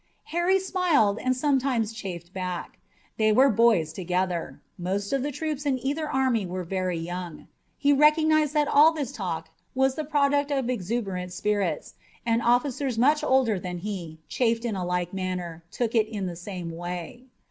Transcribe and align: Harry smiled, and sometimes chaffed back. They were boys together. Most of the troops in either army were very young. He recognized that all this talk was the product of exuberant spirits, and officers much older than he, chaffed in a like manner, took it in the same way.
Harry 0.33 0.57
smiled, 0.57 1.19
and 1.19 1.35
sometimes 1.37 1.93
chaffed 1.93 2.33
back. 2.33 2.79
They 3.17 3.31
were 3.31 3.49
boys 3.51 3.93
together. 3.93 4.59
Most 4.75 5.13
of 5.13 5.21
the 5.21 5.31
troops 5.31 5.63
in 5.63 5.77
either 5.77 6.09
army 6.09 6.43
were 6.43 6.63
very 6.63 6.97
young. 6.97 7.47
He 7.77 7.93
recognized 7.93 8.55
that 8.55 8.67
all 8.67 8.93
this 8.93 9.11
talk 9.11 9.49
was 9.75 9.93
the 9.93 10.03
product 10.03 10.49
of 10.49 10.71
exuberant 10.71 11.33
spirits, 11.33 11.93
and 12.25 12.41
officers 12.41 12.97
much 12.97 13.23
older 13.23 13.59
than 13.59 13.77
he, 13.77 14.17
chaffed 14.27 14.65
in 14.65 14.75
a 14.75 14.83
like 14.83 15.13
manner, 15.13 15.63
took 15.69 15.93
it 15.93 16.07
in 16.07 16.25
the 16.25 16.35
same 16.35 16.75
way. 16.75 17.25